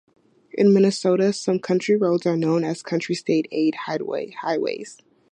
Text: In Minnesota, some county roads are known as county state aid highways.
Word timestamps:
In 0.51 0.73
Minnesota, 0.73 1.31
some 1.31 1.59
county 1.59 1.93
roads 1.95 2.25
are 2.25 2.35
known 2.35 2.63
as 2.63 2.81
county 2.81 3.13
state 3.13 3.47
aid 3.51 3.75
highways. 3.85 4.97